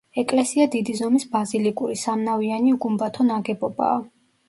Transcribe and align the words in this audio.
ეკლესია 0.19 0.65
დიდი 0.75 0.95
ზომის 1.01 1.27
ბაზილიკური, 1.35 1.99
სამნავიანი, 2.07 2.77
უგუმბათო 2.81 3.31
ნაგებობაა. 3.33 4.05